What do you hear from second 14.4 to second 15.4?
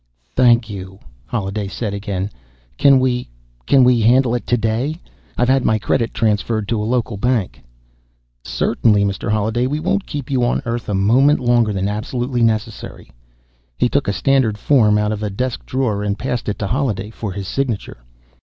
form out of a